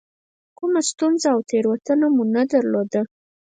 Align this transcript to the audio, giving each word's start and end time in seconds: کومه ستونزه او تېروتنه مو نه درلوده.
کومه 0.57 0.81
ستونزه 0.89 1.27
او 1.33 1.39
تېروتنه 1.49 2.07
مو 2.15 2.23
نه 2.35 2.43
درلوده. 2.51 3.01